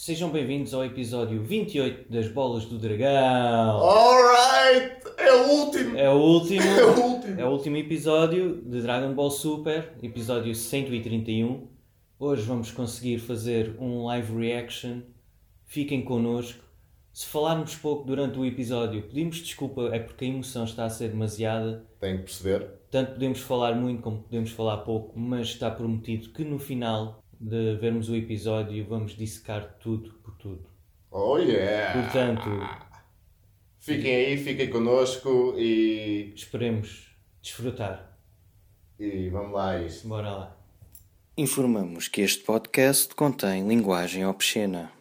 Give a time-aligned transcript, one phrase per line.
[0.00, 3.82] Sejam bem-vindos ao episódio 28 das Bolas do Dragão.
[3.82, 5.02] Alright!
[5.16, 5.98] É o último!
[5.98, 7.40] É o último, É o último!
[7.40, 11.66] é o último episódio de Dragon Ball Super, episódio 131.
[12.16, 15.00] Hoje vamos conseguir fazer um live reaction.
[15.66, 16.62] Fiquem connosco.
[17.12, 21.08] Se falarmos pouco durante o episódio, pedimos desculpa, é porque a emoção está a ser
[21.08, 21.84] demasiada.
[21.98, 22.70] Tenho que perceber.
[22.88, 27.76] Tanto podemos falar muito como podemos falar pouco, mas está prometido que no final de
[27.76, 30.68] vermos o episódio vamos dissecar tudo por tudo.
[31.10, 32.02] Oh yeah!
[32.02, 32.50] Portanto,
[33.88, 36.32] Fiquem aí, fiquem connosco e.
[36.34, 38.18] esperemos desfrutar.
[38.98, 40.06] E vamos lá a isto.
[40.06, 40.56] Bora lá.
[41.36, 44.92] Informamos que este podcast contém linguagem obscena.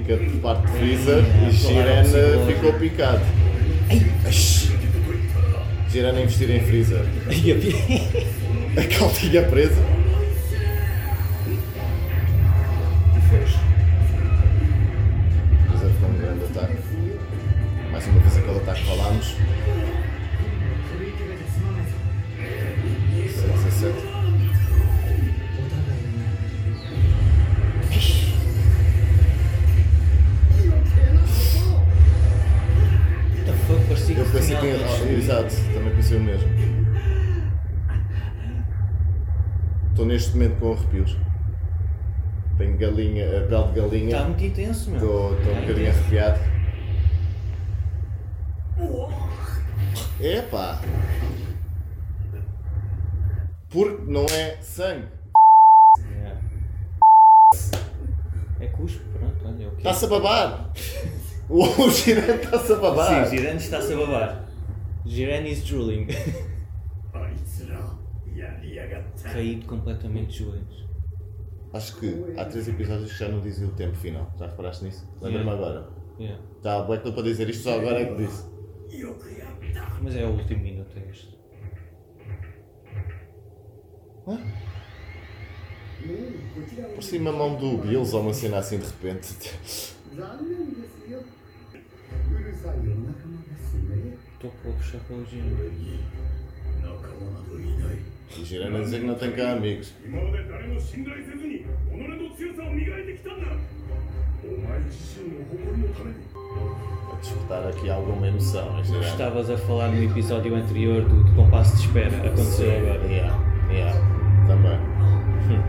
[0.00, 2.04] Por parte de Freezer e Jiren
[2.46, 3.20] ficou picado.
[5.92, 7.00] Jiren a investir em Freezer.
[7.26, 9.82] A pi- A calcinha presa.
[43.50, 44.16] pele de galinha.
[44.16, 45.00] Está muito intenso, meu.
[45.00, 46.40] Estou tá um bocadinho arrepiado.
[50.20, 50.80] Epá!
[53.68, 55.08] Porque não é sangue.
[56.12, 56.36] É,
[58.64, 60.72] é cuspo, pronto, olha é o que Está-se a babar!
[61.48, 63.08] o girante está-se a babar!
[63.08, 64.44] Sim, o girante está-se a babar.
[65.06, 66.06] Girane is drooling.
[69.22, 70.89] Caído completamente de joelhos.
[71.72, 74.32] Acho que há três episódios que já não dizem o tempo final.
[74.38, 75.08] Já reparaste nisso?
[75.20, 75.88] Lembra-me agora.
[76.18, 76.42] Yeah.
[76.56, 76.86] Está yeah.
[76.86, 78.44] bué para dizer isto só agora é que disse.
[80.02, 81.38] Mas é o último minuto é este.
[84.26, 84.38] Hã?
[86.94, 89.28] Por cima a mão do Bills ou uma cena assim de repente.
[94.32, 96.00] Estou pouco chacoalzinho.
[98.38, 99.92] E girando dizer que não tem cá amigos.
[107.12, 108.78] A despertar aqui alguma emoção.
[108.78, 109.02] Em é, geral.
[109.02, 112.16] Estavas a falar no episódio anterior do, do compasso de espera.
[112.16, 113.04] Aconteceu agora.
[113.04, 113.38] Yeah,
[113.70, 114.00] yeah.
[114.46, 114.78] Também.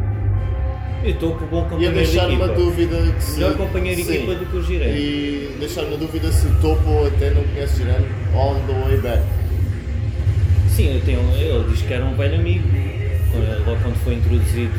[1.04, 1.96] Eu estou com bom companheiro.
[1.96, 3.40] E a deixar de uma dúvida que se.
[3.40, 4.96] Melhor companheiro de equipa do que o Girano.
[4.96, 8.06] E deixar uma dúvida se o topo até não conhece Girano
[8.36, 9.41] all the way back.
[10.82, 12.68] Sim, eu tenho, ele diz que era um velho amigo.
[13.68, 14.74] Logo quando foi introduzido,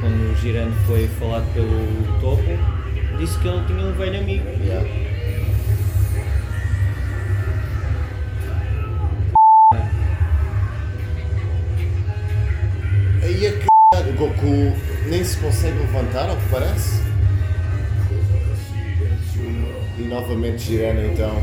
[0.00, 2.42] quando o Jiren foi falado pelo Topo,
[3.16, 4.44] disse que ele tinha um velho amigo.
[4.64, 4.88] Yeah.
[13.22, 14.12] Aí a c...
[14.16, 14.76] Goku
[15.08, 17.02] nem se consegue levantar, ao que parece.
[19.96, 21.40] E novamente girando então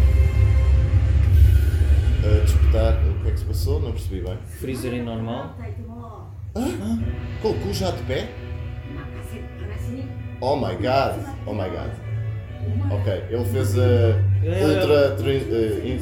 [2.26, 3.80] a disputar que é que se passou?
[3.80, 4.38] Não percebi bem.
[4.60, 5.56] Freezer em normal.
[6.56, 6.66] Hã?
[6.82, 7.00] ah?
[7.42, 8.30] Com o cu já de pé?
[10.42, 11.16] Oh my god!
[11.46, 11.92] Oh my god!
[12.92, 15.94] Ok, ele fez a é Ultra tra uh, eh,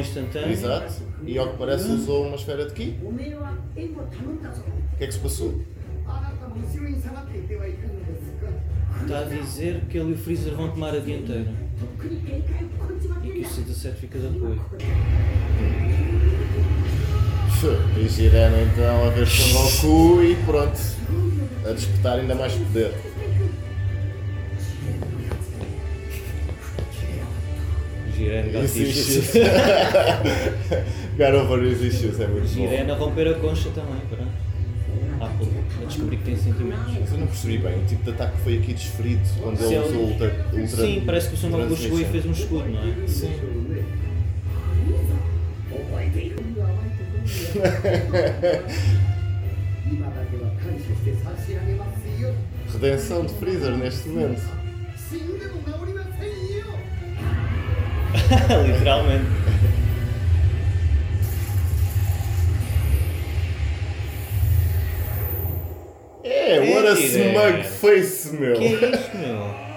[0.00, 0.52] instantânea.
[0.52, 1.02] Exato.
[1.24, 2.98] E ao que parece usou uma esfera de Ki.
[3.02, 3.14] O
[4.96, 5.60] que é que se passou?
[9.02, 11.52] Está a dizer que ele e o Freezer vão tomar a dianteira
[13.22, 14.60] e que sinta certifica de apoio.
[17.96, 20.80] E irão então a ver se volta e pronto,
[21.68, 22.94] a disputar ainda mais poder.
[28.16, 29.32] Girando got issues.
[31.16, 34.30] Got over his issues, é muito Girena romper a concha também, pronto.
[35.20, 35.48] Ah, Apple,
[35.82, 36.94] a descobri que tem sentimentos.
[36.98, 40.00] Mas eu não percebi bem, o tipo de ataque foi aqui desferido, quando ele usou
[40.00, 42.80] o Ultra ultra Sim, parece que o São Paulo chegou e fez um escudo, não
[42.80, 43.06] é?
[43.06, 43.30] Sim.
[52.72, 54.42] Redenção de Freezer neste momento.
[58.66, 59.26] Literalmente.
[66.22, 68.54] É, what a smug face, meu.
[68.54, 69.69] Que é isso, meu?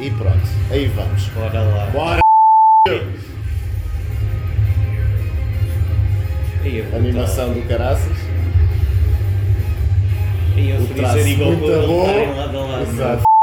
[0.00, 1.28] E pronto, aí vamos.
[1.28, 1.86] Bora lá.
[1.86, 2.20] Bora!
[6.96, 8.16] Animação do caraças.
[10.56, 12.34] Aí eu O traço e Goku muito bom.
[12.36, 12.90] lado a lado.
[12.90, 13.24] Exato.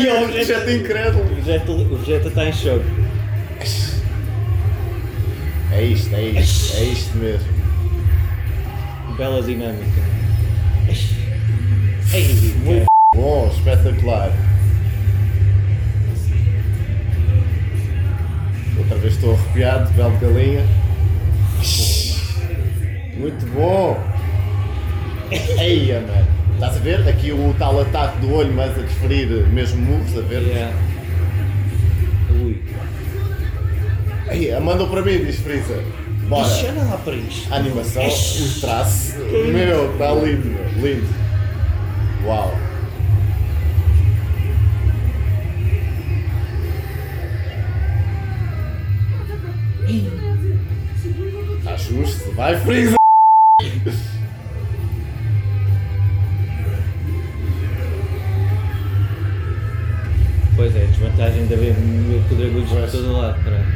[0.00, 1.24] E o objeto, Objeto incrédulo.
[1.24, 2.84] o objeto, o objeto está em choque.
[5.72, 7.48] É isto, é isto, é isto mesmo.
[9.16, 10.00] Bela dinâmica.
[12.12, 14.30] Ei, Muito bom, espetacular.
[18.78, 20.66] Outra vez estou arrepiado, belo galinha.
[23.16, 23.98] Muito bom!
[25.58, 26.26] Eia, mano!
[26.54, 27.08] Estás a ver?
[27.08, 30.42] Aqui o tal ataque do olho, mas a desferir mesmo moves, a ver?
[30.42, 30.76] Yeah.
[32.30, 32.62] Ui.
[34.30, 35.82] Eia, mandou para mim, diz Freezer.
[36.28, 36.46] Bora!
[36.46, 37.52] Lá para isto.
[37.52, 41.29] A animação, o traço, meu, está lindo, lindo.
[42.30, 42.56] Uau!
[51.58, 52.94] Está justo, vai Freezer!
[60.54, 63.66] Pois é, desvantagem de haver mil podragulhos por todo lado, caralho.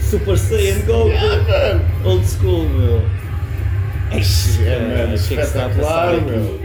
[0.00, 1.12] Super Saiyan Goku!
[1.12, 2.10] Ah, mano!
[2.10, 3.23] Old school, meu.
[4.16, 6.60] É, Cara, mano, é espetacular, meu!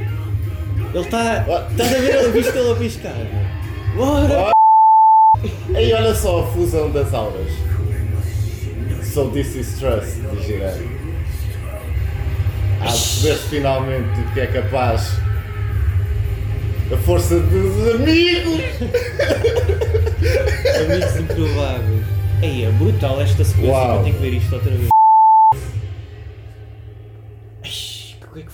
[0.94, 1.46] Ele está.
[1.72, 3.16] Estás a ver ele visto ele a piscar?
[3.96, 4.52] Bora!
[5.76, 7.52] Ei, olha só a fusão das auras.
[9.04, 11.00] So this is trust, diz Jiren.
[12.82, 15.14] Há de perceber finalmente do que é capaz.
[16.92, 18.62] A força dos amigos!
[20.86, 22.04] Amigos improváveis.
[22.42, 23.98] Ei, é brutal esta sequência, Uau.
[23.98, 24.90] eu tenho que ver isto outra vez.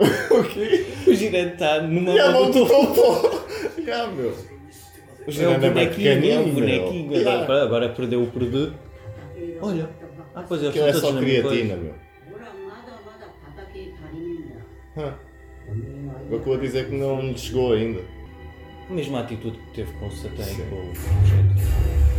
[0.30, 0.94] ok.
[1.06, 3.44] O Girando está numa mão do topo.
[3.84, 4.34] Já, ah, meu.
[5.26, 6.30] O Girando é um bonequinho, né?
[6.30, 7.12] é um bonequinho.
[7.12, 7.42] Yeah.
[7.42, 8.74] Agora, agora perdeu o produto.
[9.60, 9.90] Olha.
[10.34, 11.94] Ah, pois é, é só creatina, meu.
[14.96, 15.12] Huh.
[16.30, 18.00] Eu vou dizer dizer que não chegou ainda.
[18.88, 22.09] A mesma atitude que teve com o Satã e com o projeto.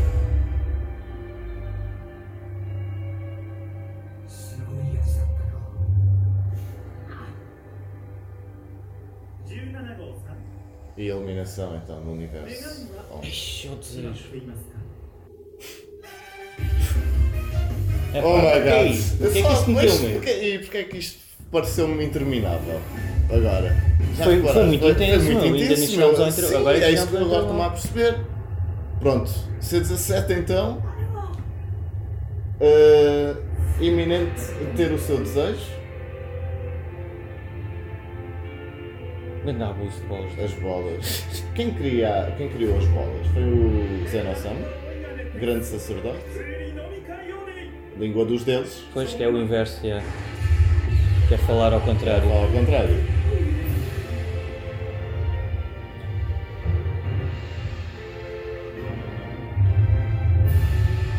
[11.01, 12.87] E a iluminação então no universo.
[13.09, 14.19] Oh eu Deus!
[18.13, 19.01] É, oh my god!
[19.17, 20.43] Porquê é que isto me deu.
[20.43, 21.19] E porquê é que isto
[21.51, 22.79] pareceu-me interminável?
[23.31, 23.75] Agora.
[24.15, 26.31] Já foi, foi muito intenso, foi muito intenso ao.
[26.31, 28.19] Sim, agora é, é isso que eu agora estou-me a perceber.
[28.99, 30.83] Pronto, C17 então.
[32.61, 34.39] Uh, iminente
[34.77, 35.80] ter o seu desejo.
[39.43, 40.37] Grande abuso de bolas.
[40.37, 40.43] É?
[40.43, 41.43] As bolas.
[41.55, 43.27] Quem, cria, quem criou as bolas?
[43.33, 44.55] Foi o Zenossam,
[45.39, 46.23] grande sacerdote.
[47.97, 48.83] Língua dos deuses.
[48.93, 50.01] Pois que é o inverso, é.
[51.27, 52.23] Quer falar ao contrário.
[52.23, 52.95] Falar ao contrário.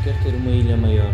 [0.04, 1.12] Quer ter uma ilha maior.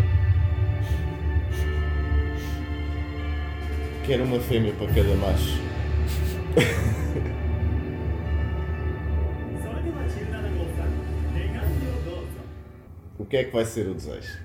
[4.05, 5.68] Quer uma fêmea para cada macho.
[13.29, 14.39] que é que vai ser o desejo?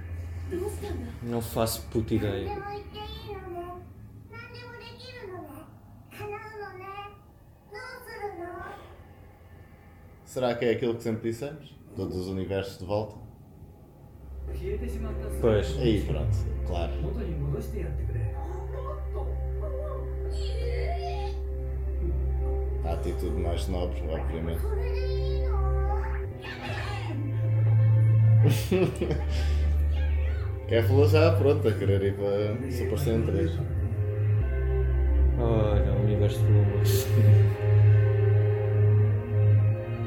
[1.22, 2.50] Não faço puta ideia.
[10.24, 11.74] Será que é aquilo que sempre dissemos?
[11.96, 13.16] Todos os universos de volta?
[15.40, 15.78] Pois.
[15.78, 16.36] Aí pronto,
[16.66, 16.92] claro.
[22.84, 24.60] A atitude mais nobre, obviamente.
[30.68, 33.50] Kevlar já pronto a querer ir para Super Saiyan 3.
[35.38, 37.06] Olha, o universo de Lumas.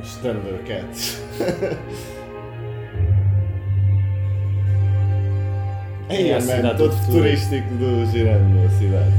[0.02, 1.22] Os Thundercats.
[6.10, 9.12] Ei, é, é man, todo futurístico do girando na cidade.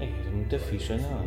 [0.00, 1.26] É, era muito fixe, não?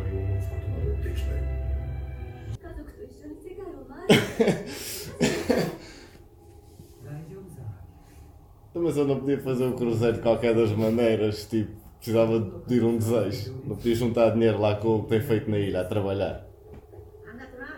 [8.96, 12.50] mas eu não podia fazer o um cruzeiro de qualquer das maneiras, tipo, precisava de
[12.60, 13.54] pedir um desejo.
[13.64, 16.46] Não podia juntar dinheiro lá com o que tem feito na ilha, a trabalhar.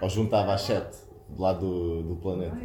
[0.01, 0.97] Ou juntava às sete,
[1.29, 2.57] do lado do, do planeta.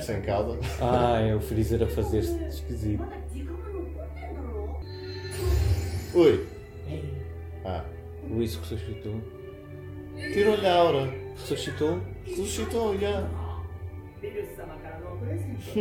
[0.00, 0.58] Sem cauda.
[0.80, 3.02] Ah, é o freezer a fazer-se esquisito.
[6.14, 6.46] oi
[7.64, 7.84] Ah.
[8.28, 9.20] Luís ressuscitou.
[10.34, 11.14] Tirou-lhe a aura.
[11.38, 11.98] Ressuscitou?
[12.24, 13.08] Ressuscitou, já.
[13.08, 13.39] Yeah.
[14.21, 15.73] ビルス様からのプレゼントです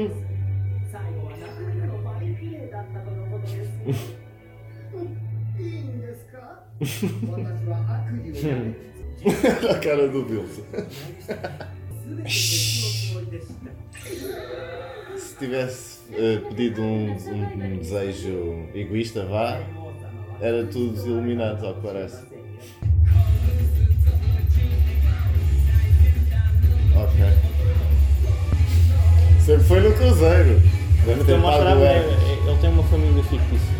[0.92, 3.70] 最後はなかなかのバリ綺麗だったとのことです
[5.58, 6.84] いいんですか私
[7.66, 8.74] は悪意をやめ
[9.24, 9.26] a
[9.80, 10.54] cara do Bills.
[10.54, 10.64] す
[12.10, 12.34] べて別
[12.82, 13.54] のつもりでした
[15.16, 20.02] Se tivesse eh, pedido um, um- um desejo egoísta, vá, 王様
[20.34, 22.24] は era tudo iluminado, ao que parece.
[29.49, 30.61] Sempre foi no cruzeiro.
[31.07, 32.05] Deve ter é, é,
[32.45, 33.79] ele tem uma família fictícia.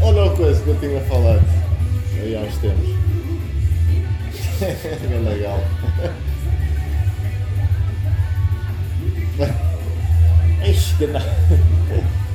[0.00, 1.42] Olha a coisa que eu tinha falado
[2.22, 2.88] aí há uns tempos.
[5.10, 5.58] Bem legal.
[10.70, 11.06] Ixi, que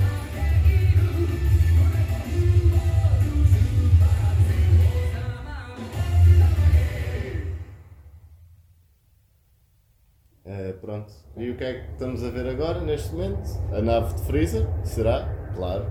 [11.38, 13.60] E o que é que estamos a ver agora, neste momento?
[13.74, 14.66] A nave de Freezer?
[14.86, 15.28] Será?
[15.54, 15.86] Claro.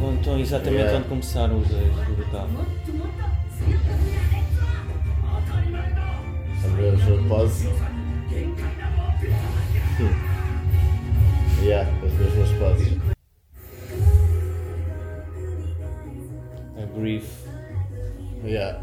[0.00, 0.98] Bom, então exatamente yeah.
[0.98, 2.66] onde começaram os dois do carro
[6.80, 7.68] viajou quase.
[11.62, 12.98] yeah, as mesmas frases.
[16.76, 17.26] A grief.
[18.44, 18.80] Yeah.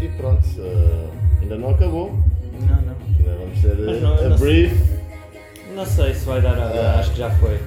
[0.00, 1.10] E pronto, uh,
[1.42, 2.12] ainda não acabou.
[2.60, 2.96] Não, não.
[3.18, 4.74] Ainda vamos ter eh, não, a não brief.
[4.74, 7.58] Sei, não sei se vai dar uh, acho que já foi.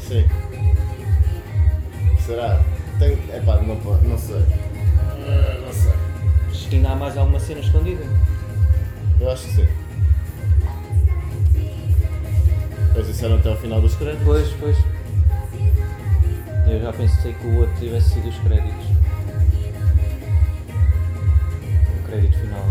[0.00, 0.24] Sim.
[2.24, 2.62] Será?
[2.98, 4.42] Tem, epá, não, não sei
[6.68, 8.04] que ainda há mais alguma cena escondida.
[9.20, 9.68] Eu acho que sim.
[12.94, 14.24] Eles disseram até ao final dos créditos.
[14.24, 14.76] Pois, pois.
[16.66, 18.86] Eu já pensei que o outro tivesse sido os créditos.
[21.98, 22.62] O crédito final,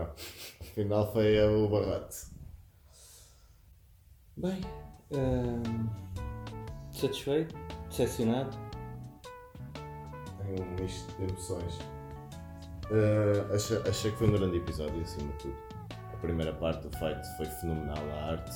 [0.00, 0.10] Não.
[0.60, 2.16] Afinal foi o barrote.
[4.36, 4.60] Bem,
[5.12, 5.88] hum,
[6.92, 7.54] satisfeito,
[7.88, 8.56] decepcionado.
[10.42, 11.78] Tem um misto de emoções.
[12.90, 15.56] Eh, achei, achei que foi um grande episódio, acima de tudo.
[16.12, 18.50] A primeira parte do fight foi fenomenal, a arte.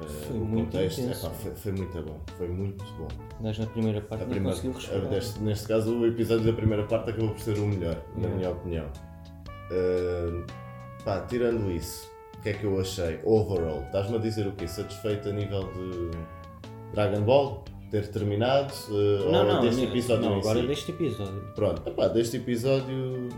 [0.00, 1.26] eh, Foi o muito contexto intenso.
[1.26, 2.20] epá, foi, foi muito bom.
[2.38, 3.08] Foi muito bom.
[3.40, 5.00] Mas na primeira parte A não primeira- respirar.
[5.08, 8.36] deste- neste caso, o episódio da primeira parte acabou por ser o melhor, na Yeah.
[8.36, 8.92] minha opinião.
[11.04, 13.20] Pá, tirando isso, o que é que eu achei?
[13.24, 14.66] Overall, estás-me a dizer o quê?
[14.68, 16.10] Satisfeito a nível de
[16.92, 17.64] Dragon Ball?
[17.90, 18.72] ter terminado?
[18.88, 20.66] eh, Não, ou não, deste não, episódio não agora si?
[20.66, 21.42] deste episódio.
[21.54, 23.28] Pronto, epá, deste episódio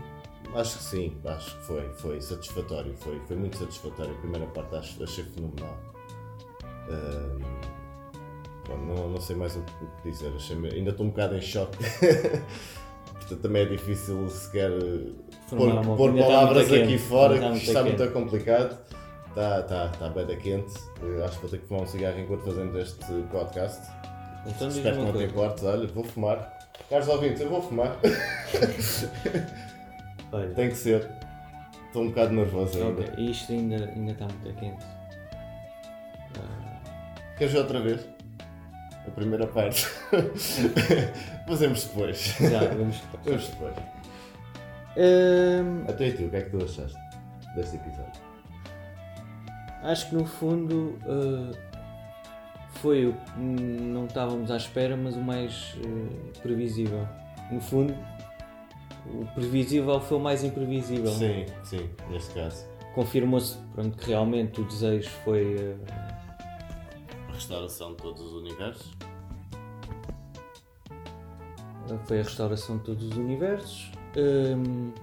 [0.55, 4.13] acho que sim, acho que foi, foi satisfatório, foi, foi muito satisfatório.
[4.13, 5.77] A primeira parte acho, achei fenomenal.
[8.63, 9.61] Pronto, não, não sei mais o,
[10.01, 10.31] que dizer,
[10.73, 11.77] ainda estou um bocado em choque.
[13.13, 14.71] Portanto, também é difícil sequer
[15.49, 16.15] pôr, pôr.
[16.15, 17.97] Está palavras aqui quente, fora, está que está quente.
[17.97, 18.77] muito complicado.
[19.29, 20.73] Está, está, está bem da quente.
[21.03, 23.81] Eh, Acho que vou ter que fumar um cigarro enquanto fazemos este podcast.
[24.47, 26.57] Então Espero que não te importes, olha, vou fumar.
[26.89, 27.97] Caros ouvintes, eu vou fumar.
[30.31, 31.09] Olha, Tem que ser.
[31.87, 33.01] Estou um bocado nervoso ainda.
[33.01, 34.85] ok, isto ainda, ainda está muito quente.
[37.37, 38.05] Queres ver outra vez?
[39.07, 39.85] A primeira parte.
[41.47, 42.35] Fazemos depois.
[42.39, 42.97] Já, vamos.
[43.23, 43.75] Vamos depois.
[45.87, 46.97] Até e tu, o que é que tu achaste
[47.55, 48.25] deste episódio?
[49.83, 51.55] acho que no fundo uh,
[52.79, 57.07] foi o que não estávamos à espera, mas o mais uh, previsível.
[57.51, 57.95] No fundo,
[59.05, 61.11] o previsível foi o mais imprevisível.
[61.11, 62.65] Sim, sim, neste caso.
[62.95, 63.57] Confirmou-se
[63.99, 65.55] que realmente o desejo foi.
[65.55, 65.79] uh,
[67.29, 68.91] A restauração de todos os universos.
[72.05, 73.91] foi a restauração de todos os universos.
[74.17, 74.93] Hum,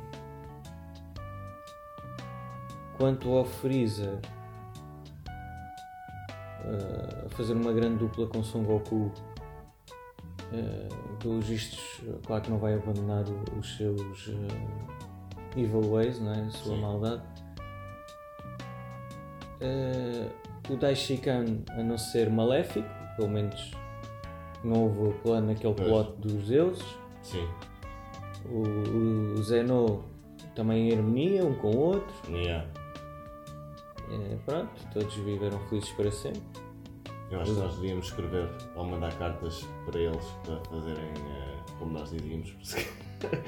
[2.96, 4.20] quanto ao Freeza,
[6.64, 9.12] uh, fazer uma grande dupla com Son Goku,
[10.52, 13.24] uh, pelos vistos, claro que não vai abandonar
[13.58, 14.46] os seus uh,
[15.56, 16.40] evil ways, não é?
[16.40, 16.80] a sua Sim.
[16.80, 17.22] maldade.
[19.60, 20.30] Uh,
[20.72, 23.72] o Daishikan a não ser maléfico, pelo menos
[24.64, 25.88] não houve plano naquele Pois.
[25.88, 26.84] plot dos deuses.
[27.22, 27.48] Sim.
[28.50, 30.04] O, o Zeno
[30.54, 32.14] também em harmonia um com o outro.
[32.30, 32.66] Yeah.
[34.10, 36.42] É, pronto, todos viveram felizes para sempre.
[37.30, 41.92] Eu acho que nós devíamos escrever ou mandar cartas para eles para fazerem eh, como
[41.98, 42.50] nós dizíamos.
[42.50, 43.38] porque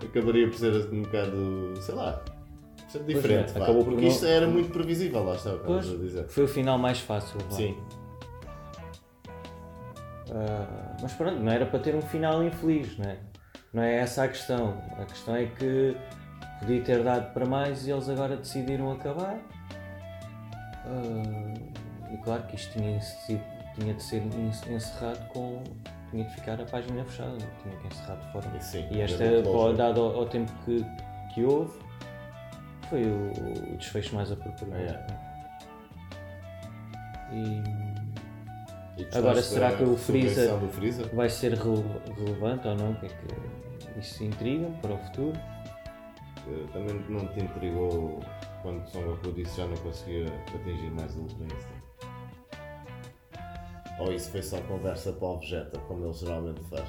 [0.18, 2.24] Acabaria por ser um bocado, sei lá,
[2.88, 3.50] ser diferente.
[3.50, 6.26] é, vá, acabou por porque não- isto era muito previsível, lá está Pois, dizer.
[6.26, 7.38] foi o final mais fácil.
[7.48, 7.50] vá.
[7.56, 7.76] Sim,
[10.32, 13.18] Ah, mas pronto, não era para ter um final infeliz, não é?
[13.72, 14.76] Não é essa a questão.
[15.00, 15.96] A questão é que
[16.58, 19.38] podia ter dado para mais e eles agora decidiram acabar.
[20.86, 21.54] Ah,
[22.12, 22.98] e claro que isto tinha,
[23.76, 25.62] tinha de ser en- encerrado com.
[26.10, 28.56] tinha de ficar a página fechada, tinha que encerrar de forma.
[28.56, 29.24] E sim, E esta,
[29.76, 30.84] dado ao, ao tempo que,
[31.32, 31.78] que houve,
[32.88, 35.12] foi o, o desfecho mais apropriado.
[35.12, 35.30] É.
[37.32, 37.62] E
[39.12, 40.58] Agora, será que o do Freeza?
[41.12, 41.84] vai ser rele-
[42.16, 42.92] relevante ou não?
[42.92, 45.32] O que é que isso intriga para o futuro?
[46.48, 48.20] Eh, Também não te intrigou
[48.62, 51.80] quando Son Goku disse já não conseguia atingir mais o Ultra Instinct?
[53.98, 56.88] Ou isso foi só conversa para o Vegeta, como ele geralmente faz?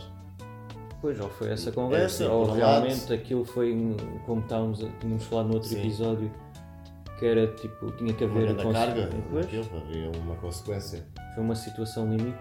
[1.02, 3.76] Pois, ou foi essa conversa, É ou realmente lado- aquilo foi,
[4.26, 5.80] como estávamos, a- tínhamos falado no outro Sim.
[5.80, 6.32] episódio,
[7.22, 9.10] que era tipo, tinha que Uma haver conse- carga,
[9.78, 11.06] havia uma consequência.
[11.36, 12.36] foi uma situação limite.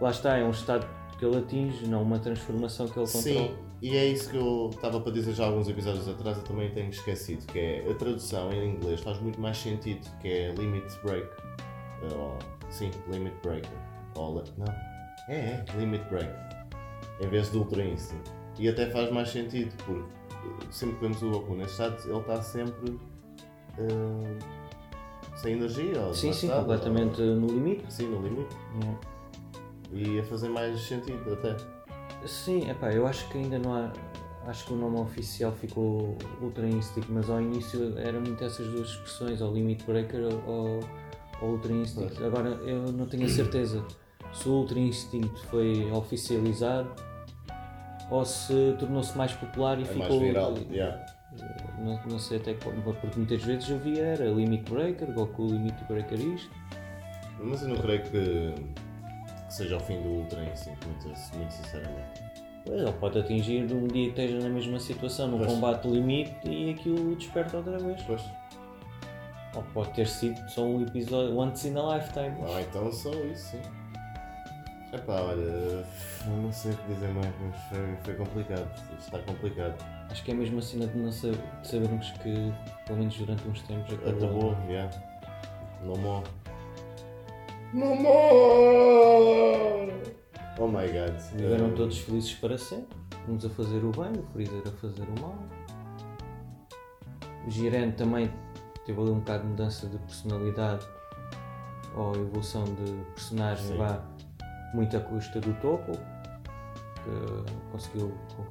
[0.00, 0.86] Lá está, é um estado
[1.18, 3.48] que ele atinge, não uma transformação que ele controla.
[3.48, 6.70] Sim, e é isso que eu estava para dizer já alguns episódios atrás, eu também
[6.70, 10.86] tenho esquecido, que é a tradução em inglês faz muito mais sentido, que é Limit
[11.02, 11.28] Break.
[12.14, 12.38] Ou,
[12.70, 13.68] sim, Limit Breaker.
[14.14, 14.72] Ou, não,
[15.28, 16.30] é, é, Limit Break.
[17.20, 18.30] Em vez de Ultra Instinct.
[18.60, 20.04] E até faz mais sentido, porque
[20.70, 22.96] sempre que vemos o Goku nesse estado, ele está sempre
[23.78, 24.38] eh,
[25.36, 26.00] sem energia.
[26.02, 27.84] Ou Sim, sim, completamente no limite.
[27.84, 28.54] ou- sim, no limite.
[28.84, 29.20] É.
[29.92, 31.56] E ia fazer mais sentido até.
[32.26, 33.92] Sim, epá, eu acho que ainda não há.
[34.46, 38.88] Acho que o nome oficial ficou Ultra Instinct, mas ao início eram muito essas duas
[38.88, 40.80] expressões, ou Limit Breaker ou,
[41.42, 42.22] ou Ultra Instinct.
[42.24, 43.84] Agora eu não tenho a certeza
[44.32, 46.90] se o Ultra Instinct foi oficializado
[48.10, 49.98] ou se tornou-se mais popular e É ficou.
[50.08, 50.54] mais viral.
[50.70, 51.06] Yeah.
[51.78, 55.84] Não, não sei até qual, porque muitas vezes eu via era Limit Breaker, Goku Limit
[55.84, 56.50] Breaker isto.
[57.38, 58.54] Mas eu não creio que,
[59.46, 62.22] que seja o fim do Ultra Instinct, muito, muito sinceramente.
[62.66, 65.50] Pois, Ele pode atingir um dia que esteja na mesma situação, num Pois.
[65.50, 68.02] combate limite e aquilo desperta outra vez.
[68.02, 68.22] Pois.
[69.54, 72.36] Ou pode ter sido só um episódio once in a lifetime.
[72.42, 73.60] Ah, então só isso, sim.
[74.92, 75.84] Epá, olha,
[76.26, 78.68] não sei o que dizer mais, mas foi, foi complicado.
[78.98, 79.99] Está complicado.
[80.10, 82.52] Acho que é mesmo a cena de, não sab- de sabermos que,
[82.86, 84.50] pelo menos durante uns tempos, acabou.
[84.50, 84.90] Acabou, yeah.
[85.84, 86.26] No more.
[87.72, 87.94] No
[88.70, 89.92] more!
[90.58, 91.16] Oh my god.
[91.34, 92.98] Viveram Eh, todos felizes para sempre.
[93.28, 95.36] Uns a fazer o bem, o Freezer a fazer o mal.
[97.46, 98.30] O Jiren também
[98.84, 100.84] teve ali um bocado de mudança de personalidade
[101.96, 103.76] ou evolução de personagem, Sim.
[103.76, 104.02] vá.
[104.74, 108.44] muito à custa do Topo, que conseguiu com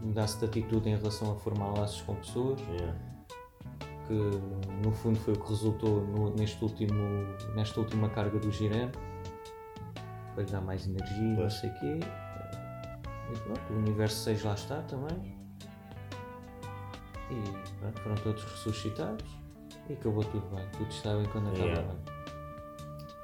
[0.00, 2.94] mudasse de atitude em relação a formar laços com pessoas, Yeah.
[4.06, 4.12] que
[4.84, 6.94] no fundo foi o que resultou no- neste último,
[7.54, 8.90] nesta última carga do Jiren,
[10.34, 11.54] para lhe dar mais energia, não Pois.
[11.54, 12.00] sei o quê.
[13.34, 15.36] E pronto, o universo 6 lá está também.
[17.30, 19.26] E pronto, foram todos ressuscitados
[19.88, 20.66] e acabou tudo bem.
[20.78, 21.82] Tudo está bem quando acaba Yeah.
[21.92, 22.18] bem.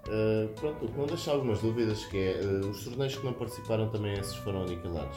[0.06, 3.32] Uh, pronto, o que não deixa algumas dúvidas que é uh, os torneios que não
[3.32, 5.16] participaram também esses foram aniquilados.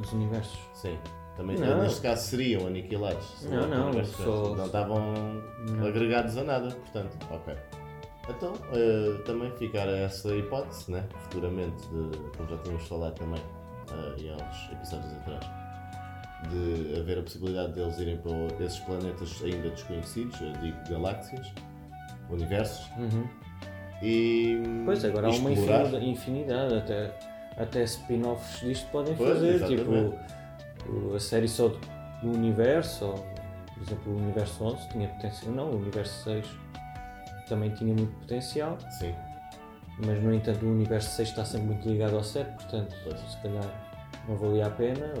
[0.00, 0.58] Os universos.
[0.74, 0.98] Sim.
[1.36, 1.82] Também Não.
[1.82, 3.24] neste caso seriam aniquilados.
[3.38, 5.12] Se Não, não, só- não estavam
[5.70, 5.86] Não.
[5.86, 7.54] agregados a nada, portanto, ok.
[8.28, 11.04] Então, uh, também fica essa hipótese, né?
[11.24, 15.46] futuramente, de, como já tínhamos falado também uh, e há uns episódios atrás,
[16.50, 21.52] de haver a possibilidade deles irem para esses planetas ainda desconhecidos, eu digo galáxias,
[22.30, 23.28] universos, Uhum.
[24.02, 26.02] e Pois agora há uma explorar.
[26.02, 27.16] infinidade, até,
[27.56, 29.84] até spin-offs disto podem Pois, fazer, exatamente.
[30.78, 31.78] tipo a série só do
[32.32, 33.14] universo, ou,
[33.74, 36.46] por exemplo o universo 11 tinha potencial, não, o universo 6
[37.48, 39.14] também tinha muito potencial, Sim,
[40.04, 43.18] mas no entanto o universo 6 está sempre muito ligado ao 7, portanto Pois.
[43.20, 43.64] se calhar
[44.28, 45.12] não valia a pena.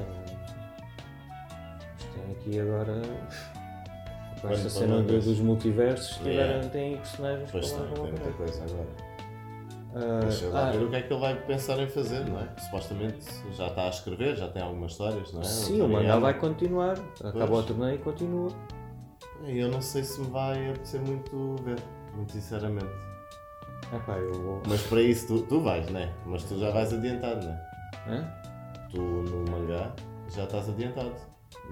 [1.94, 3.00] Mas tem aqui agora
[4.40, 6.52] com esta cena dos multiversos, Yeah.
[6.54, 9.15] tiveram, têm personagens pois para lá tem, tem muita coisa agora.
[9.98, 12.38] Ah, Deixa lá ah, ver o que é que ele vai pensar em fazer, não
[12.38, 12.48] é?
[12.60, 15.44] Supostamente já está a escrever, já tem algumas histórias, não é?
[15.44, 16.98] Sim, o mangá vai continuar.
[17.24, 17.64] Acaba Pois.
[17.64, 18.50] o torneio e continua.
[19.46, 21.78] Eu não sei se me vai apetecer muito ver,
[22.14, 22.92] muito sinceramente.
[23.90, 24.62] Epá, eu vou.
[24.68, 26.12] Mas para isso tu, tu vais, né?
[26.26, 27.60] Mas tu já vais adiantado, né?
[28.06, 28.28] Hã?
[28.90, 29.94] Tu no mangá
[30.28, 31.14] já estás adiantado.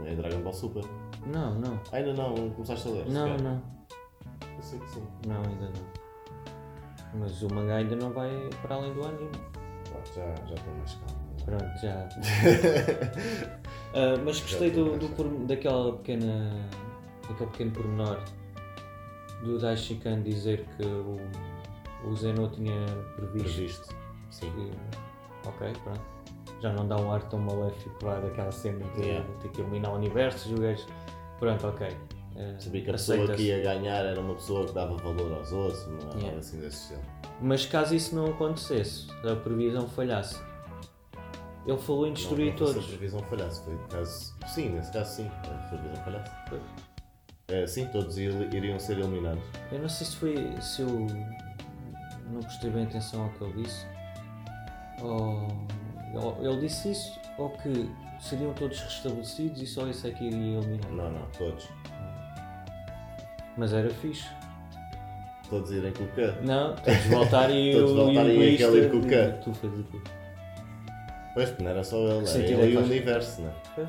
[0.07, 0.85] É Dragon Ball Super.
[1.27, 1.79] Não, não.
[1.93, 3.07] Ainda não começaste a ler?
[3.11, 3.63] Não, não.
[4.57, 5.07] Eu sei que sim.
[5.27, 6.04] Não, ainda não.
[7.15, 8.31] Mas o mangá ainda não vai
[8.63, 9.31] para além do anime.
[9.89, 11.25] Pronto, já já estou mais calmo.
[11.45, 12.09] Pronto, já.
[13.97, 16.51] Ah, mas gostei do, do por- daquela pequena.
[17.29, 18.19] daquele pequeno pormenor
[19.45, 21.17] do Daishikan dizer que o,
[22.05, 22.75] o Zeno tinha
[23.15, 23.55] previsto.
[23.55, 23.97] Previsto.
[24.31, 24.73] Sim.
[25.47, 26.01] ok, pronto.
[26.61, 29.29] Já não dá um ar tão maléfico lá daquela cena de Yeah.
[29.41, 30.89] ter que eliminar o universo, gajos.
[31.39, 31.87] Pronto, ok.
[32.37, 35.53] Eh, Sabia que a pessoa que ia ganhar era uma pessoa que dava valor aos
[35.53, 36.39] outros, não é Yeah.
[36.39, 37.03] assim desse estilo.
[37.41, 40.41] Mas caso isso não acontecesse, a previsão falhasse,
[41.67, 42.85] ele falou em destruir não, não foi se todos.
[42.85, 44.35] a previsão falhasse, foi caso.
[44.49, 46.31] Sim, nesse caso sim, a previsão falhasse.
[47.49, 49.43] É, sim, todos ir- iriam ser eliminados.
[49.71, 50.61] Eu não sei se foi.
[50.63, 50.89] se eu
[52.31, 53.87] não prestei bem atenção ao que ele disse.
[55.03, 60.59] Ou, ele disse isso, ou que seriam todos restabelecidos e só esse é que iria
[60.59, 60.91] eliminar.
[60.91, 61.69] Não, não, todos.
[63.57, 64.29] Mas era fixe.
[65.49, 66.35] Todos irem com o K.
[66.43, 69.35] Não, todos voltarem e Todos o voltarem e aquele com o quê?
[69.45, 69.99] Tu fazes o quê?
[71.35, 73.53] Pois, porque não era só ele, era ele é e o universo, né?
[73.75, 73.89] Pois.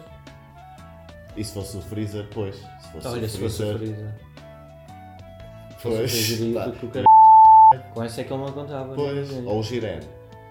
[1.38, 2.56] E se fosse o Freezer, pois.
[2.56, 4.15] Se fosse Olha, o se fosse o Freezer, Freezer.
[5.75, 6.78] Se fosse o pois.
[6.78, 7.06] Freezer.
[7.93, 8.95] Com essa é que ele não contava.
[8.95, 9.99] Pois, ou o Jiren.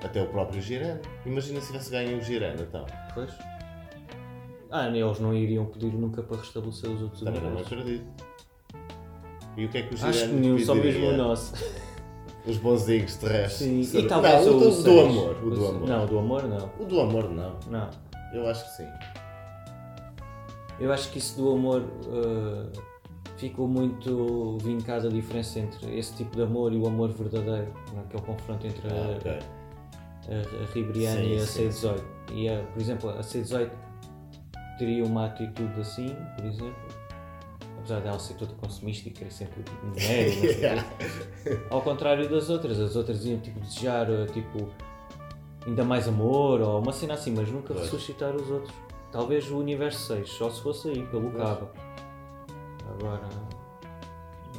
[0.05, 0.98] Até o próprio Jiren.
[1.24, 2.85] Imagina se tivesse ganho o Jiren, então.
[3.14, 3.31] Pois.
[4.70, 7.72] Ah, eles não iriam pedir nunca para restabelecer os outros Também não universos.
[7.72, 8.23] acredito.
[9.56, 11.54] E o que é que o Jiren Acho que nenhum, só mesmo o nosso.
[12.46, 13.88] Os bonzinhos terrestres.
[13.88, 15.36] Sim, e talvez não, o, o do, do amor.
[15.42, 15.88] O do amor.
[15.88, 16.70] Não, do amor não.
[16.78, 17.56] O do amor não.
[17.68, 17.90] Não.
[18.34, 18.88] Eu acho que sim.
[20.80, 22.70] Eu acho que isso do amor uh,
[23.36, 28.22] ficou muito vincada a diferença entre esse tipo de amor e o amor verdadeiro, naquele
[28.22, 29.32] confronto entre a, Ah, ok.
[29.32, 32.02] a, a Ribriana Sim, e a sim, C18.
[32.32, 33.70] E a, por exemplo, a C18
[34.78, 36.74] teria uma atitude assim, por exemplo,
[37.84, 39.62] apesar dela ser toda consumista e querer sempre
[39.94, 41.66] dinheiro, e não sei o quê.
[41.68, 44.70] ao contrário das outras, as outras iam tipo desejar uh, tipo
[45.66, 47.84] ainda mais amor ou uma cena assim, mas nunca Pois.
[47.84, 48.72] ressuscitar os outros.
[49.12, 51.44] Talvez o universo 6, só se fosse aí, pelo Pois.
[51.44, 51.68] cabo.
[52.90, 53.20] Agora,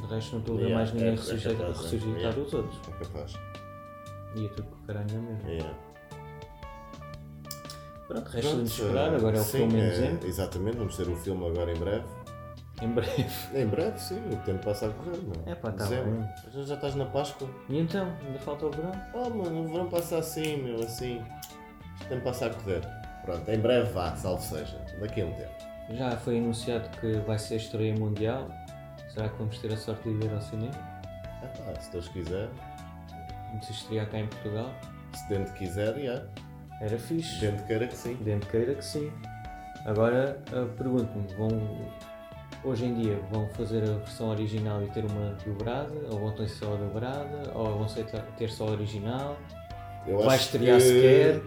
[0.00, 1.82] de resto não estou a ver Yeah, mais ninguém é- é ressuscitar, capaz, é.
[1.82, 2.40] ressuscitar Yeah.
[2.40, 2.80] os outros.
[2.88, 3.32] É capaz.
[4.36, 5.48] Ia tudo com o caralho na mesma.
[5.48, 5.74] Yeah.
[8.06, 10.26] Pronto, resta-nos esperar, agora é o sim, filme em é, dezembro.
[10.28, 12.04] Exatamente, vamos ter o filme agora em breve.
[12.82, 13.24] Em breve.
[13.54, 16.10] Em breve, sim, o tempo passa a correr, não É pá, tá Dezembro.
[16.12, 16.28] bem.
[16.52, 17.48] Já, já estás na Páscoa?
[17.68, 18.92] E então, ainda falta o verão?
[19.14, 21.22] Oh mano, o verão passa assim, meu, assim.
[22.02, 22.82] O tempo passa a correr.
[23.24, 24.78] Pronto, em breve vá, salve seja.
[25.00, 25.50] Daqui a um tempo.
[25.90, 28.48] Já foi anunciado que vai ser estreia mundial.
[29.08, 30.74] Será que vamos ter a sorte de ir ao cinema?
[31.42, 32.48] Ah, pá, se Deus quiser,
[33.48, 34.70] Vamos estrear cá em Portugal?
[35.14, 36.22] se dentro quiser, já.
[36.82, 37.40] Era fixe.
[37.40, 38.14] Dentro queira que sim.
[38.16, 39.10] Dentro queira que sim.
[39.86, 41.48] Agora, ah, pergunto-me, vão,
[42.66, 46.48] hoje em dia vão fazer a versão original e ter uma dobrada, ou vão ter
[46.48, 47.86] só a dobrada, ou vão
[48.36, 49.36] ter só a original,
[50.06, 51.42] Eu vai estrear que sequer.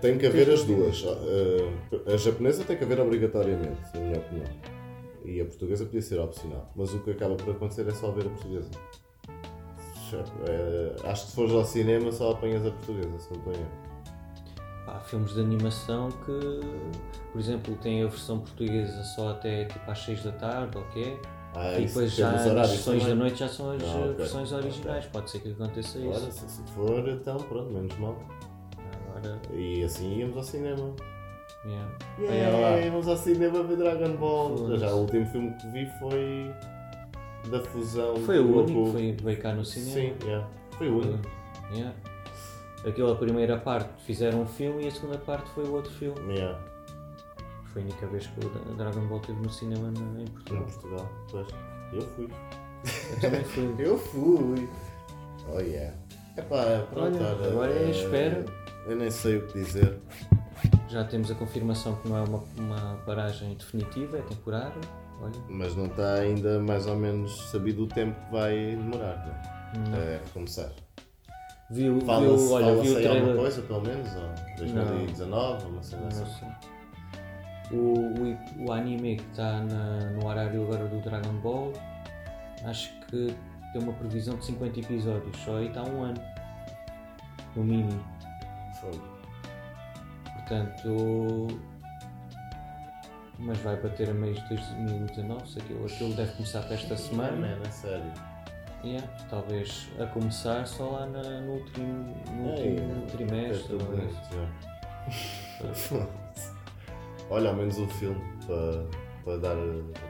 [0.00, 1.02] Tem que haver as duas.
[1.02, 4.48] Uh, A japonesa tem que haver obrigatoriamente, na minha opinião.
[5.24, 6.70] E a portuguesa podia ser opcional.
[6.76, 8.70] Mas o que acaba por acontecer é só ver a portuguesa.
[10.46, 13.52] Eh, Acho que se fores ao cinema só apanhas a portuguesa, se não estou
[15.04, 16.60] filmes de animação que,
[17.32, 20.84] por exemplo, têm a versão portuguesa só até tipo às 6 da tarde, ou?
[21.56, 24.14] Ah, e depois depende já horários sessões da noite já são as Ah, eh, ok.
[24.14, 25.06] versões originais.
[25.06, 26.32] Pode ser que aconteça isso.
[26.32, 28.18] se assim for, então pronto, menos mal.
[29.14, 30.94] Agora, E assim íamos ao cinema.
[31.64, 31.90] yeah.
[32.18, 32.80] Yeah, lá.
[32.80, 34.76] íamos ao cinema ver Dragon Ball.
[34.76, 36.52] Já o último filme que vi foi
[37.50, 39.92] da fusão Foi o único que foi, veio cá no cinema.
[39.94, 40.48] Sim, yeah.
[40.76, 41.28] foi o único.
[41.72, 41.94] Yeah.
[42.86, 46.34] Aquela primeira parte fizeram um filme e a segunda parte foi o outro filme.
[46.34, 46.58] Yeah.
[47.72, 50.26] Foi a única vez que o Dra- Dragon Ball esteve no cinema na- em Em
[50.28, 50.64] Portugal.
[50.66, 51.48] Portugal, pois.
[51.92, 52.28] Eu fui.
[53.14, 53.74] Eu também fui.
[53.78, 54.68] Eu fui.
[55.52, 55.94] Oh yeah.
[56.36, 58.44] Epá, pronto, Olha, olha, agora é eh, espera.
[58.86, 59.98] Eu nem sei o que dizer.
[60.88, 64.72] Já temos a confirmação que não é uma, uma paragem definitiva, é temporária.
[65.22, 69.42] Olha, Mas não está ainda mais ou menos sabido o tempo que vai demorar, né?
[69.90, 69.96] Não.
[69.98, 70.70] É recomeçar.
[71.70, 73.36] Viu, Fala-se viu, olha, fala viu o aí alguma trailer.
[73.42, 74.14] coisa, pelo menos?
[74.14, 76.46] Ou 2019, ou uma cena Não assim.
[77.70, 81.72] O, o, o anime que está na- no horário agora do Dragon Ball,
[82.64, 83.34] acho que
[83.72, 86.20] tem uma previsão de 50 episódios, só aí está um ano.
[87.56, 88.04] No mínimo.
[88.80, 89.00] Fogo.
[90.34, 91.48] Portanto.
[93.38, 97.36] Mas vai bater a meios de 2019, se aquilo, aquilo deve começar para esta semana.
[97.36, 98.12] Man, é sério.
[98.84, 103.76] Yeah, talvez a começar só lá na- no último, no último trimestre.
[103.76, 105.64] é.
[107.30, 108.84] Olha, ao menos o filme para,
[109.24, 109.56] para, dar,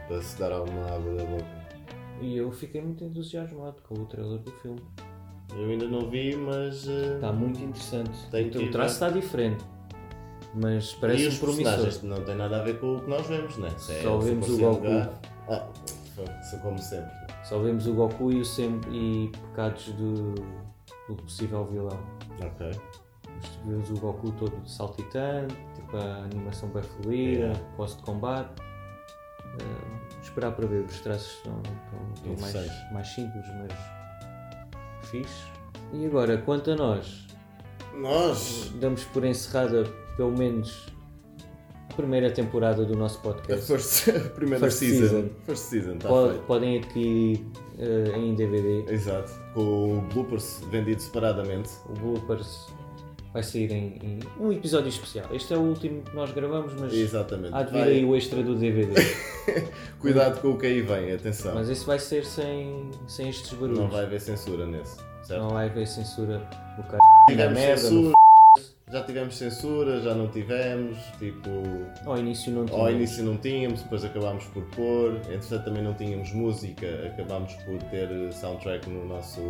[0.08, 1.64] para se dar alguma água da boca.
[2.20, 4.80] E eu fiquei muito entusiasmado com o trailer do filme.
[5.56, 6.88] Eu ainda não vi, mas.
[6.88, 8.10] eh, Está muito interessante.
[8.30, 9.64] Tem o que o ir traço está diferente,
[10.54, 12.04] mas e parece promissor.
[12.04, 13.68] não tem nada a ver com o que nós vemos, né?
[13.78, 14.86] Só o vemos o Goku.
[15.48, 15.66] Ah,
[16.16, 17.23] foi- como sempre.
[17.44, 20.34] Só vemos o Goku e, o Sem e pecados do,
[21.08, 21.98] do possível vilão.
[22.42, 22.70] Ok.
[23.66, 27.60] Vemos o Goku todo saltitante, tipo a animação bem fluida, Yeah.
[27.76, 28.62] posse de combate.
[29.60, 35.44] Ah, esperar para ver, os traços estão, estão- estão mais, mais simples, mas fixe.
[35.92, 37.26] E agora, quanto a nós,
[37.94, 38.72] Nós.
[38.80, 39.84] damos por encerrada
[40.16, 40.86] pelo menos
[41.94, 43.66] primeira temporada do nosso A podcast.
[43.66, 45.00] first, a primeira First season.
[45.08, 45.28] season.
[45.46, 47.40] First season, está Pod- podem adquirir
[47.78, 48.84] eh, em DVD.
[48.92, 49.32] Exato.
[49.54, 51.70] Com o bloopers vendido separadamente.
[51.88, 52.66] O Bloopers
[53.32, 55.26] vai sair em, em um episódio especial.
[55.32, 57.52] Este é o último que nós gravamos, mas Exatamente.
[57.54, 58.92] há de vir Vai- aí o extra do DVD.
[60.00, 61.54] Cuidado com o que aí vem, atenção.
[61.54, 63.78] mas esse vai ser sem, sem estes barulhos.
[63.78, 64.96] Não vai haver censura nesse.
[65.22, 65.40] Certo?
[65.40, 66.38] Não vai haver censura
[66.76, 67.76] no cara tivemos merda.
[67.80, 68.13] censura.
[68.94, 70.96] Já tivemos censura, já não tivemos.
[71.18, 71.50] Tipo.
[72.06, 72.78] Ao início não tinha.
[72.78, 75.16] Ao início não tínhamos, depois acabámos por pôr.
[75.28, 79.40] Entretanto também não tínhamos música, acabámos por ter soundtrack no nosso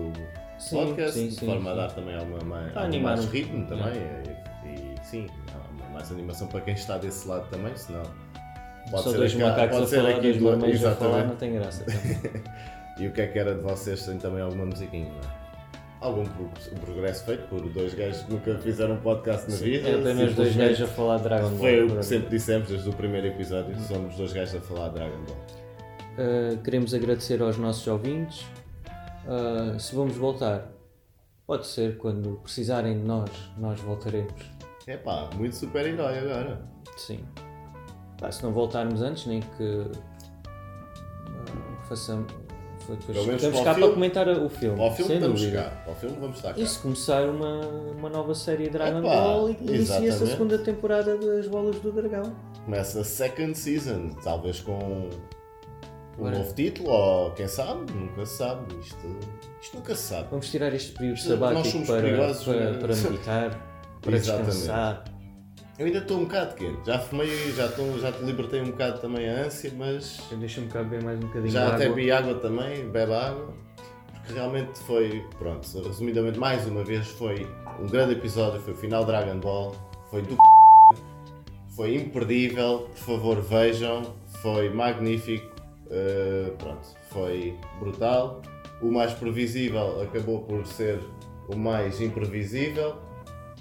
[0.58, 3.92] Sim, podcast, sim, de sim, forma a dar também alguma mais, mais ritmo também.
[4.64, 5.26] E, e sim,
[5.92, 8.02] mais animação para quem está desse lado também, senão.
[8.90, 11.24] Pode Só ser dois aqui- macacos a pode ser falar, aqui dois do- a falar,
[11.26, 11.84] não tem graça.
[11.84, 12.42] também.
[12.98, 15.43] E o que é que era de vocês sem também alguma musiquinha, não é?
[16.04, 16.50] Algum pro-
[16.82, 19.88] progresso feito por dois gajos que nunca fizeram podcast na vida.
[19.88, 21.58] é apenas dois simplesmente gajos a falar de Dragon Ball.
[21.58, 24.94] Foi o que sempre dissemos desde o primeiro episódio, somos dois gajos a falar de
[24.96, 25.36] Dragon Ball.
[26.16, 28.42] Uh, queremos agradecer aos nossos ouvintes.
[29.26, 30.70] Uh, se vamos voltar,
[31.46, 34.34] pode ser quando precisarem de nós, nós voltaremos.
[34.86, 36.60] É pá, muito super-herói agora.
[36.98, 37.24] Sim.
[38.20, 39.90] Pá, se não voltarmos antes, nem que uh,
[41.88, 42.30] façamos.
[42.86, 44.80] Pelo menos estamos para cá filme- para comentar o filme.
[44.80, 45.62] Ao filme estamos dúvida.
[45.62, 45.84] cá.
[45.86, 46.60] Ao filme vamos estar cá.
[46.60, 47.60] E se começar uma,
[47.96, 52.34] uma nova série Dragon Epá, Ball e inicia-se a segunda temporada das Bolas do Dragão.
[52.64, 55.08] Começa a second season, talvez com
[56.18, 58.74] um novo título, ou quem sabe, nunca se sabe.
[58.80, 58.96] Isto,
[59.60, 60.28] isto nunca se sabe.
[60.30, 62.10] Vamos tirar este período sabático para, para,
[62.54, 62.78] né?
[62.78, 63.68] para meditar,
[64.00, 64.50] para Exatamente.
[64.50, 65.04] descansar.
[65.76, 66.86] Eu ainda estou um bocado quente.
[66.86, 71.02] Já fumei, já, já te libertei um bocado também a ânsia, mas Deixa-me cá beber
[71.02, 71.96] mais um bocadinho já até água.
[71.96, 73.52] vi água também, bebe água.
[74.14, 77.46] Porque realmente foi, pronto, resumidamente, mais uma vez, foi
[77.80, 78.60] um grande episódio.
[78.60, 79.74] Foi o final Dragon Ball.
[80.10, 80.36] Foi do
[81.74, 82.88] Foi imperdível.
[82.94, 84.14] Por favor, vejam.
[84.42, 85.52] Foi magnífico.
[85.86, 88.42] Uh, pronto, foi brutal.
[88.80, 91.00] O mais previsível acabou por ser
[91.48, 92.96] o mais imprevisível.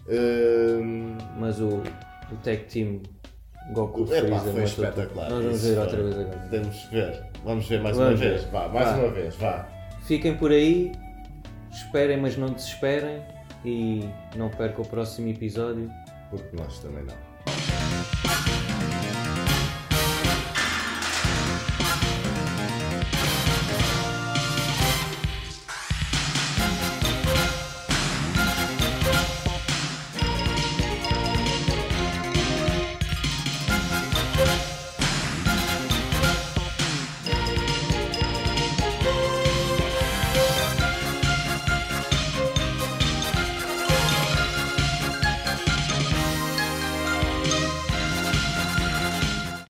[0.09, 3.01] Um, Mas o, o tag team
[3.73, 4.51] Goku Epá, Freeza.
[4.51, 5.29] foi espetacular.
[5.29, 6.39] Nós vamos ver outra vez agora.
[6.49, 7.23] Que ver.
[7.45, 8.43] Vamos ver mais Vamos uma vez.
[8.43, 8.51] ver.
[8.51, 8.95] Vá, mais Vá.
[8.97, 9.67] uma vez, vá.
[10.05, 10.91] Fiquem por aí,
[11.71, 13.21] esperem, mas não desesperem
[13.63, 14.03] e
[14.35, 15.89] não percam o próximo episódio.
[16.29, 17.32] Porque nós também não.